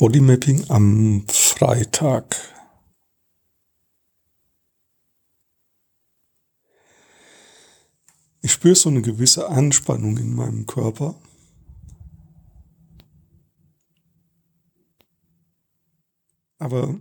[0.00, 2.34] Bodymapping am Freitag.
[8.40, 11.20] Ich spüre so eine gewisse Anspannung in meinem Körper.
[16.56, 16.98] Aber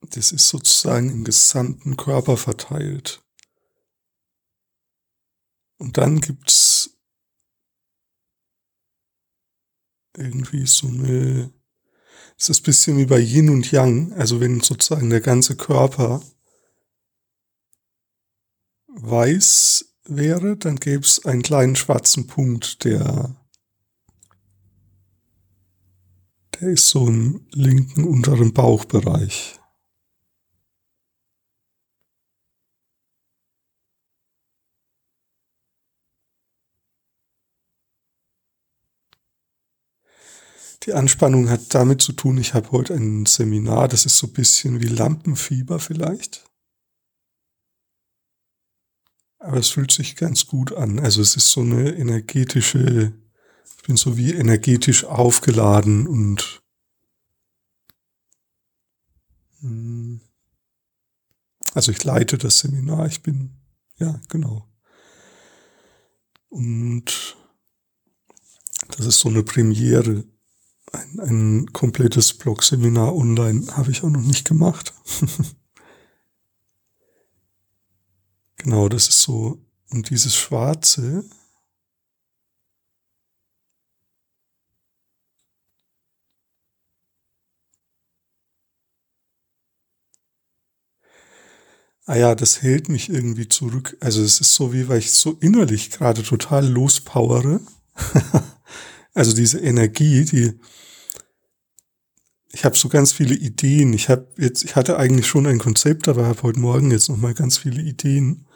[0.00, 3.22] das ist sozusagen im gesamten Körper verteilt.
[5.76, 6.96] Und dann gibt's
[10.16, 11.52] irgendwie so eine
[12.38, 16.22] es ist ein bisschen wie bei Yin und Yang, also wenn sozusagen der ganze Körper
[18.88, 23.36] weiß wäre, dann gäbe es einen kleinen schwarzen Punkt, der,
[26.60, 29.58] der ist so im linken unteren Bauchbereich.
[40.86, 44.32] Die Anspannung hat damit zu tun, ich habe heute ein Seminar, das ist so ein
[44.32, 46.48] bisschen wie Lampenfieber vielleicht.
[49.40, 51.00] Aber es fühlt sich ganz gut an.
[51.00, 53.12] Also es ist so eine energetische,
[53.76, 56.62] ich bin so wie energetisch aufgeladen und
[59.58, 60.20] hm,
[61.74, 63.56] also ich leite das Seminar, ich bin,
[63.98, 64.68] ja, genau.
[66.48, 67.36] Und
[68.96, 70.24] das ist so eine Premiere
[71.20, 74.94] ein, komplettes Blog-Seminar online habe ich auch noch nicht gemacht.
[78.56, 79.58] genau, das ist so.
[79.90, 81.24] Und dieses Schwarze,
[92.08, 93.96] Ah ja, das hält mich irgendwie zurück.
[94.00, 97.60] Also es ist so wie, weil ich so innerlich gerade total lospowere.
[99.14, 100.52] also diese Energie, die,
[102.56, 103.92] ich habe so ganz viele Ideen.
[103.92, 107.18] Ich habe jetzt, ich hatte eigentlich schon ein Konzept, aber habe heute Morgen jetzt noch
[107.18, 108.46] mal ganz viele Ideen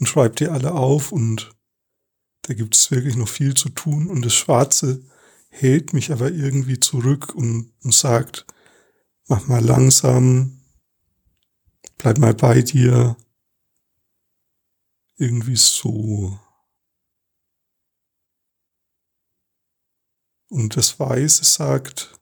[0.00, 1.54] und schreibe die alle auf und
[2.42, 5.04] da gibt es wirklich noch viel zu tun und das Schwarze
[5.50, 8.44] hält mich aber irgendwie zurück und, und sagt,
[9.28, 10.60] mach mal langsam,
[11.96, 13.16] bleib mal bei dir,
[15.16, 16.40] irgendwie so.
[20.48, 22.18] Und das Weiße sagt,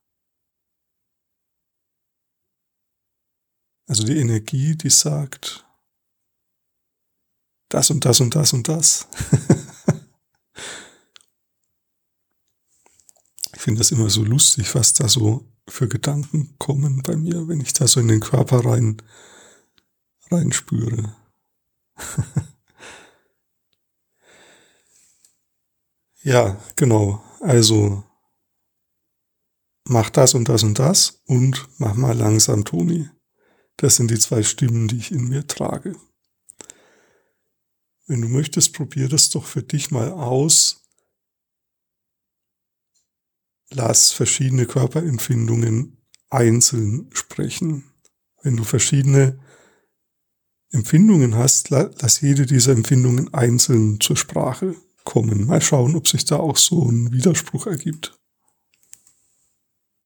[3.93, 5.67] Also die Energie, die sagt,
[7.69, 9.07] das und das und das und das.
[13.53, 17.61] ich finde das immer so lustig, was da so für Gedanken kommen bei mir, wenn
[17.61, 18.97] ich da so in den Körper rein,
[20.31, 21.15] rein spüre.
[26.23, 27.23] ja, genau.
[27.41, 28.03] Also
[29.85, 33.11] mach das und das und das und mach mal langsam, Toni.
[33.77, 35.97] Das sind die zwei Stimmen, die ich in mir trage.
[38.07, 40.83] Wenn du möchtest, probier das doch für dich mal aus.
[43.71, 45.97] Lass verschiedene Körperempfindungen
[46.29, 47.85] einzeln sprechen.
[48.43, 49.39] Wenn du verschiedene
[50.71, 54.75] Empfindungen hast, lass jede dieser Empfindungen einzeln zur Sprache
[55.05, 55.47] kommen.
[55.47, 58.19] Mal schauen, ob sich da auch so ein Widerspruch ergibt.